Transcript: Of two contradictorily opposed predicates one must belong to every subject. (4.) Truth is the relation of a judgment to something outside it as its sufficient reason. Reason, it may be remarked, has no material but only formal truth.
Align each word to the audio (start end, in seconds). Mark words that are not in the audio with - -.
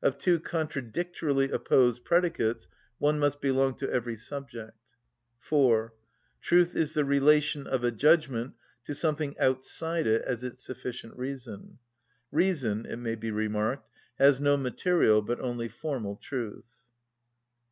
Of 0.00 0.18
two 0.18 0.38
contradictorily 0.38 1.50
opposed 1.50 2.04
predicates 2.04 2.68
one 2.98 3.18
must 3.18 3.40
belong 3.40 3.74
to 3.78 3.90
every 3.90 4.14
subject. 4.14 4.78
(4.) 5.40 5.92
Truth 6.40 6.76
is 6.76 6.92
the 6.94 7.04
relation 7.04 7.66
of 7.66 7.82
a 7.82 7.90
judgment 7.90 8.54
to 8.84 8.94
something 8.94 9.36
outside 9.36 10.06
it 10.06 10.22
as 10.22 10.44
its 10.44 10.62
sufficient 10.64 11.16
reason. 11.16 11.80
Reason, 12.30 12.86
it 12.86 12.98
may 13.00 13.16
be 13.16 13.32
remarked, 13.32 13.90
has 14.20 14.38
no 14.38 14.56
material 14.56 15.20
but 15.22 15.40
only 15.40 15.66
formal 15.66 16.14
truth. 16.14 16.76